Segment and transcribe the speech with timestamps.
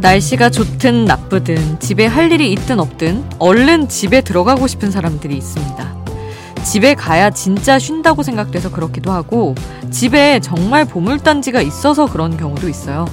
[0.00, 5.94] 날씨가 좋든 나쁘든 집에 할 일이 있든 없든 얼른 집에 들어가고 싶은 사람들이 있습니다.
[6.64, 9.54] 집에 가야 진짜 쉰다고 생각돼서 그렇기도 하고
[9.90, 13.06] 집에 정말 보물단지가 있어서 그런 경우도 있어요.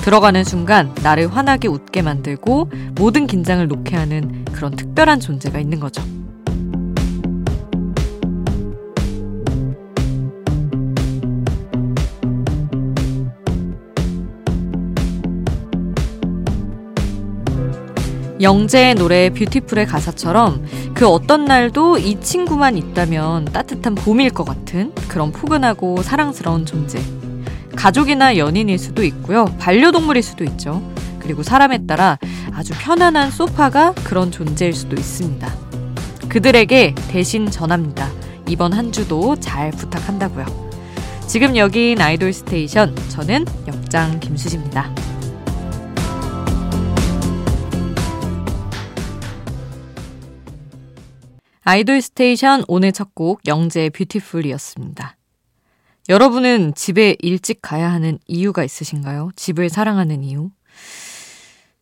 [0.00, 6.02] 들어가는 순간 나를 환하게 웃게 만들고 모든 긴장을 놓게 하는 그런 특별한 존재가 있는 거죠.
[18.40, 20.64] 영재의 노래 Beautiful의 가사처럼
[20.94, 26.98] 그 어떤 날도 이 친구만 있다면 따뜻한 봄일 것 같은 그런 포근하고 사랑스러운 존재.
[27.76, 29.46] 가족이나 연인일 수도 있고요.
[29.58, 30.82] 반려동물일 수도 있죠.
[31.18, 32.18] 그리고 사람에 따라
[32.52, 35.52] 아주 편안한 소파가 그런 존재일 수도 있습니다.
[36.28, 38.10] 그들에게 대신 전합니다.
[38.48, 40.70] 이번 한 주도 잘 부탁한다고요.
[41.26, 42.96] 지금 여긴 아이돌 스테이션.
[43.10, 44.92] 저는 역장 김수지입니다.
[51.62, 55.19] 아이돌 스테이션 오늘 첫 곡 영재의 Beautiful이었습니다.
[56.10, 59.30] 여러분은 집에 일찍 가야 하는 이유가 있으신가요?
[59.36, 60.50] 집을 사랑하는 이유?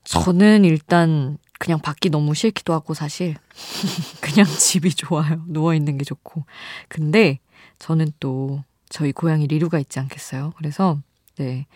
[0.04, 3.36] 저는 일단 그냥 밖이 너무 싫기도 하고 사실
[4.20, 5.42] 그냥 집이 좋아요.
[5.46, 6.44] 누워 있는 게 좋고.
[6.88, 7.38] 근데
[7.78, 10.52] 저는 또 저희 고양이 리루가 있지 않겠어요?
[10.58, 10.98] 그래서
[11.38, 11.66] 네.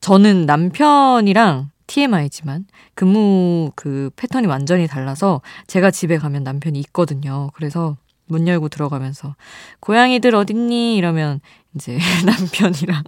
[0.00, 7.48] 저는 남편이랑 TMI지만 근무 그 패턴이 완전히 달라서 제가 집에 가면 남편이 있거든요.
[7.54, 7.96] 그래서
[8.28, 9.34] 문 열고 들어가면서
[9.80, 10.96] 고양이들 어딨니?
[10.96, 11.40] 이러면
[11.74, 13.02] 이제 남편이랑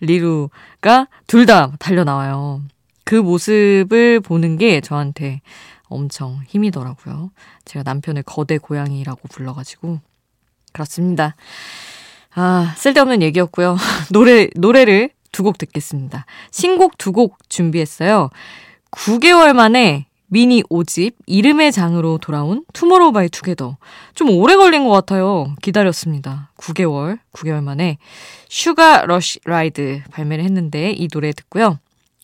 [0.00, 2.62] 리루가 둘 다 달려 나와요.
[3.04, 5.40] 그 모습을 보는 게 저한테
[5.84, 7.30] 엄청 힘이더라고요.
[7.64, 10.00] 제가 남편을 거대 고양이라고 불러가지고
[10.72, 11.36] 그렇습니다.
[12.34, 13.76] 아 쓸데없는 얘기였고요.
[14.10, 16.24] 노래 노래를 두 곡 듣겠습니다.
[16.50, 18.30] 신곡 두 곡 준비했어요.
[18.90, 23.76] 9개월 만에 미니 5집 이름의 장으로 돌아온 투모로우 바이 투게더.
[24.14, 25.54] 좀 오래 걸린 것 같아요.
[25.60, 26.48] 기다렸습니다.
[26.56, 27.98] 9개월, 9개월 만에
[28.48, 31.78] Sugar Rush Ride 발매를 했는데 이 노래 듣고요.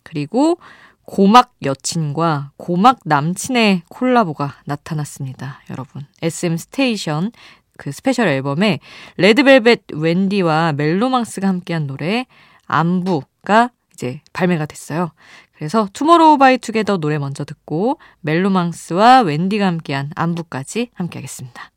[0.04, 0.58] 그리고
[1.04, 5.60] 고막 여친과 고막 남친의 콜라보가 나타났습니다.
[5.68, 6.06] 여러분.
[6.22, 7.30] SM 스테이션
[7.76, 8.80] 그 스페셜 앨범에
[9.18, 12.24] 레드벨벳 웬디와 멜로망스가 함께한 노래
[12.66, 15.10] 안부가 이제 발매가 됐어요.
[15.56, 21.72] 그래서 투모로우 바이 투게더 노래 먼저 듣고 멜로망스와 웬디가 함께한 안부까지 함께 하겠습니다.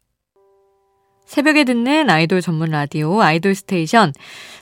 [1.26, 4.14] 새벽에 듣는 아이돌 전문 라디오 아이돌 스테이션.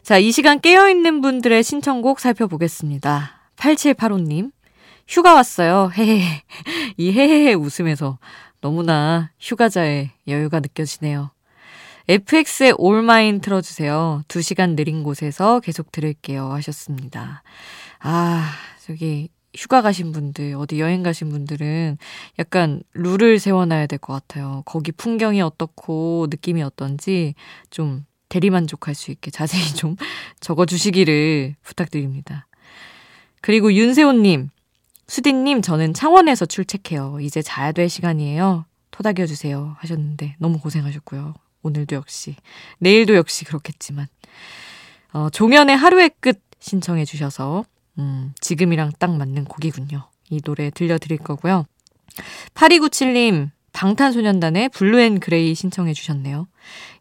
[0.03, 3.31] 자, 이 시간 깨어있는 분들의 신청곡 살펴보겠습니다.
[3.57, 4.51] 8785님.
[5.05, 5.91] 휴가 왔어요.
[5.93, 6.43] 헤헤헤.
[6.95, 8.19] 이 헤헤헤 웃음에서
[8.61, 11.31] 너무나 휴가자의 여유가 느껴지네요.
[12.09, 14.23] FX의 올마인 틀어주세요.
[14.27, 16.51] 2시간 느린 곳에서 계속 들을게요.
[16.53, 17.43] 하셨습니다.
[17.99, 18.49] 아,
[18.81, 21.99] 저기, 휴가 가신 분들, 어디 여행 가신 분들은
[22.39, 24.63] 약간 룰을 세워놔야 될 것 같아요.
[24.65, 27.35] 거기 풍경이 어떻고 느낌이 어떤지
[27.69, 29.95] 좀 대리만족할 수 있게 자세히 좀
[30.41, 32.47] 적어주시기를 부탁드립니다.
[33.41, 34.49] 그리고 윤세호님,
[35.07, 37.19] 수디님, 저는 창원에서 출첵해요.
[37.21, 38.65] 이제 자야 될 시간이에요.
[38.89, 39.75] 토닥여주세요.
[39.77, 41.35] 하셨는데 너무 고생하셨고요.
[41.63, 42.35] 오늘도 역시,
[42.79, 44.07] 내일도 역시 그렇겠지만,
[45.13, 47.65] 어, 종현의 하루의 끝 신청해 주셔서,
[47.97, 50.09] 음, 지금이랑 딱 맞는 곡이군요.
[50.29, 51.65] 이 노래 들려드릴 거고요.
[52.53, 56.47] 8297님, 방탄소년단의 Blue and Grey 신청해 주셨네요.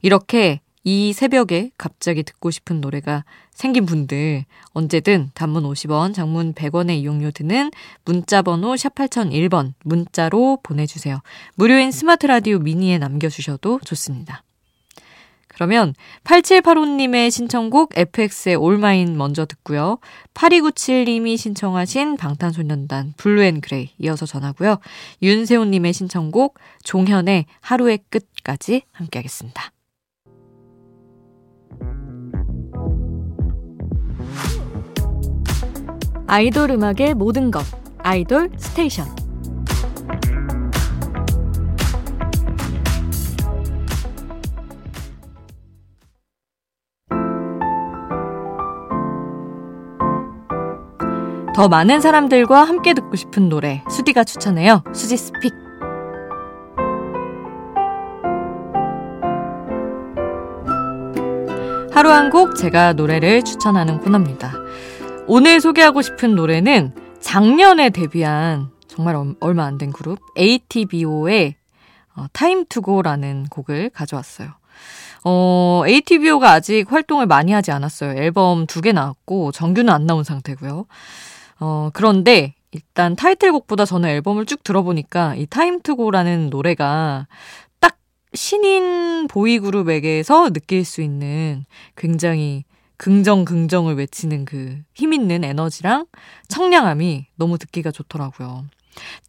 [0.02, 7.32] 이렇게 이 새벽에 갑자기 듣고 싶은 노래가 생긴 분들 언제든 단문 50원, 장문 100원의 이용료
[7.32, 7.70] 드는
[8.04, 11.20] 문자 번호 샵 8001번 문자로 보내주세요.
[11.56, 14.44] 무료인 스마트 라디오 미니에 남겨주셔도 좋습니다.
[15.58, 15.92] 그러면
[16.22, 19.98] 8785님의 신청곡 FX의 올마인 먼저 듣고요.
[20.32, 24.78] 8297님이 신청하신 방탄소년단 Blue and Grey 이어서 전하고요.
[25.21, 29.72] 윤세호님의 신청곡 종현의 하루의 끝까지 함께 하겠습니다.
[36.28, 37.65] 아이돌 음악의 모든 것
[38.04, 39.17] 아이돌 스테이션
[51.59, 54.84] 더 많은 사람들과 함께 듣고 싶은 노래 수디가 추천해요.
[54.95, 55.53] 수지's pick.
[61.93, 64.53] 하루 한 곡 제가 노래를 추천하는 코너입니다.
[65.27, 71.57] 오늘 소개하고 싶은 노래는 작년에 데뷔한 정말 얼마 안 된 그룹 ATBO의
[72.15, 74.51] 어, Time to Go라는 곡을 가져왔어요.
[75.25, 78.13] 어, ATBO가 아직 활동을 많이 하지 않았어요.
[78.13, 80.87] 앨범 두 개 나왔고 정규는 안 나온 상태고요.
[81.60, 87.27] 어, 그런데 일단 타이틀곡보다 저는 앨범을 쭉 들어보니까 이 Time to Go라는 노래가
[87.81, 87.97] 딱
[88.34, 91.65] 신인 보이 그룹에게서 느낄 수 있는
[91.97, 92.65] 굉장히
[92.97, 96.07] 긍정 긍정을 외치는 그 힘 있는 에너지랑
[96.49, 98.65] 청량함이 너무 듣기가 좋더라고요.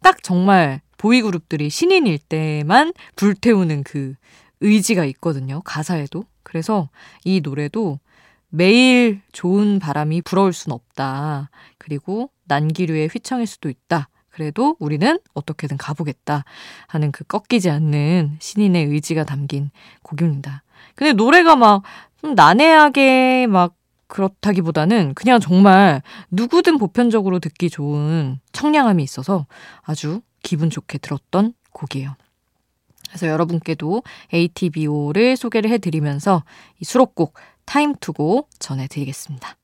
[0.02, 4.14] 딱 정말 보이 그룹들이 신인일 때만 불태우는 그
[4.60, 5.62] 의지가 있거든요.
[5.64, 6.24] 가사에도.
[6.42, 6.88] 그래서
[7.24, 8.00] 이 노래도
[8.50, 11.50] 매일 좋은 바람이 불어올 순 없다.
[11.78, 14.08] 그리고 난기류의 휘청일 수도 있다.
[14.28, 16.44] 그래도 우리는 어떻게든 가보겠다
[16.86, 19.70] 하는 그 꺾이지 않는 신인의 의지가 담긴
[20.02, 20.62] 곡입니다.
[20.94, 21.82] 근데 노래가 막
[22.22, 23.74] 난해하게 막
[24.06, 29.46] 그렇다기보다는 그냥 정말 누구든 보편적으로 듣기 좋은 청량함이 있어서
[29.82, 32.16] 아주 기분 좋게 들었던 곡이에요.
[33.08, 36.44] 그래서 여러분께도 ATBO를 소개를 해드리면서
[36.80, 37.34] 이 수록곡
[37.70, 39.56] Time to Go 전해드리겠습니다.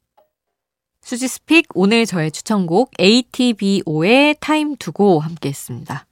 [1.00, 6.06] 수지's pick 오늘 저의 추천곡 ATBO의 Time to Go 함께 했습니다.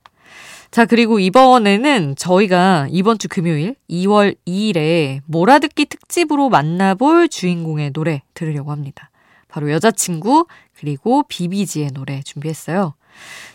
[0.72, 8.72] 자, 그리고 이번에는 저희가 이번 주 금요일 2월 2일에 몰아듣기 특집으로 만나볼 주인공의 노래 들으려고
[8.72, 9.12] 합니다.
[9.46, 12.94] 바로 여자친구 그리고 비비지의 노래 준비했어요.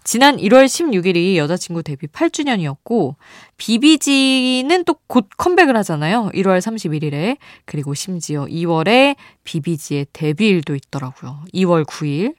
[0.04, 3.16] 지난 1월 16일이 여자친구 데뷔 8주년이었고,
[3.58, 6.30] 비비지는 또 곧 컴백을 하잖아요.
[6.36, 7.38] 1월 31일에.
[7.66, 11.44] 그리고 심지어 2월에 비비지의 데뷔일도 있더라고요.
[11.54, 12.36] 2월 9일.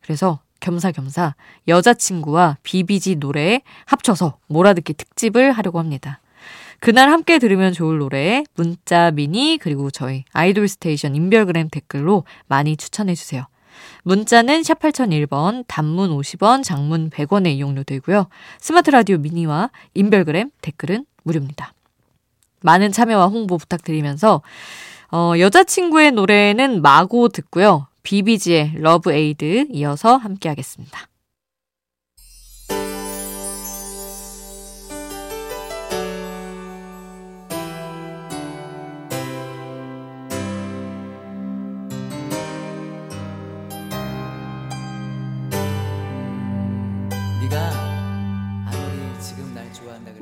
[0.00, 1.34] 그래서 겸사겸사
[1.66, 6.20] 여자친구와 비비지 노래 합쳐서 몰아듣기 특집을 하려고 합니다.
[6.78, 13.14] 그날 함께 들으면 좋을 노래 문자 미니 그리고 저희 아이돌 스테이션 인별그램 댓글로 많이 추천해
[13.14, 13.46] 주세요.
[14.02, 18.28] 문자는 샵 8001번, 단문 50원, 장문 100원의 이용료 되고요.
[18.58, 21.72] 스마트 라디오 미니와 인별그램 댓글은 무료입니다.
[22.60, 24.42] 많은 참여와 홍보 부탁드리면서
[25.12, 27.86] 어, 여자친구의 노래는 마고 듣고요.
[28.02, 31.08] 비비지의 러브 에이드 이어서 함께 하겠습니다.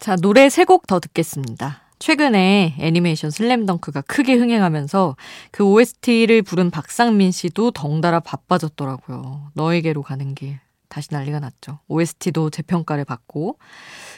[0.00, 1.82] 자, 노래 세 곡 더 듣겠습니다.
[1.98, 5.16] 최근에 애니메이션 슬램덩크가 크게 흥행하면서
[5.50, 9.50] 그 OST를 부른 박상민 씨도 덩달아 바빠졌더라고요.
[9.54, 10.60] 너에게로 가는 길.
[10.88, 11.80] 다시 난리가 났죠.
[11.88, 13.58] OST도 재평가를 받고.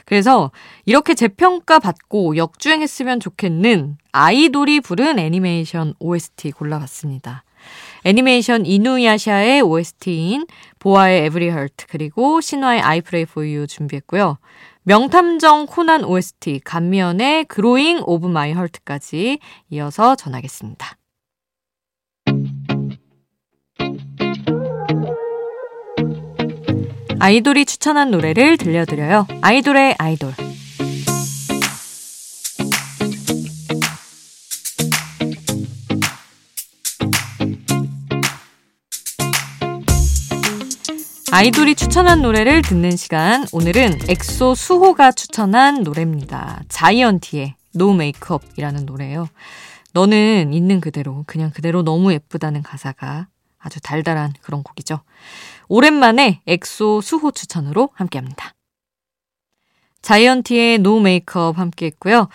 [0.04, 0.52] 그래서
[0.84, 7.44] 이렇게 재평가 받고 역주행했으면 좋겠는 아이돌이 부른 애니메이션 OST 골라봤습니다.
[8.04, 10.46] 애니메이션 이누야샤의 OST인
[10.78, 14.38] 보아의 에브리 헐트 그리고 신화의 I Pray For 준비했고요.
[14.84, 19.38] 명탐정 코난 OST 감면의 Growing of My Heart까지
[19.70, 20.96] 이어서 전하겠습니다.
[27.18, 29.26] 아이돌이 추천한 노래를 들려드려요.
[29.42, 30.32] 아이돌의 아이돌.
[41.32, 43.46] 아이돌이 추천한 노래를 듣는 시간.
[43.52, 46.62] 오늘은 엑소 수호가 추천한 노래입니다.
[46.68, 49.28] 자이언티의 No Make Up이라는 노래예요.
[49.92, 53.28] 너는 있는 그대로, 그냥 그대로 너무 예쁘다는 가사가
[53.60, 55.00] 아주 달달한 그런 곡이죠.
[55.68, 58.52] 오랜만에 엑소 수호 추천으로 함께 합니다.
[60.02, 62.28] 자이언티의 No Make Up 함께 했고요.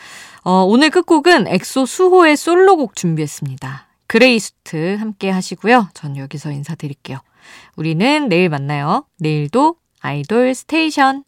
[0.43, 3.87] 어, 오늘 끝곡은 엑소 수호의 솔로곡 준비했습니다.
[4.07, 5.89] Grey Suit 함께 하시고요.
[5.93, 7.19] 전 여기서 인사드릴게요.
[7.75, 9.05] 우리는 내일 만나요.
[9.19, 11.25] 내일도 아이돌 스테이션.